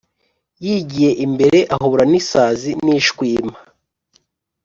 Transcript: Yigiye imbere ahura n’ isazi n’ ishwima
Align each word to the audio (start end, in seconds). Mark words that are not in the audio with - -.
Yigiye 0.65 1.11
imbere 1.25 1.59
ahura 1.75 2.03
n’ 2.11 2.13
isazi 2.21 2.71
n’ 2.83 2.85
ishwima 2.99 3.57